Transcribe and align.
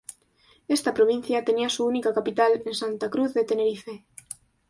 Esta 0.67 0.95
provincia 0.95 1.45
tenía 1.45 1.69
su 1.69 1.85
única 1.85 2.11
capital 2.11 2.63
en 2.65 2.73
Santa 2.73 3.11
Cruz 3.11 3.35
de 3.35 3.43
Tenerife. 3.43 4.07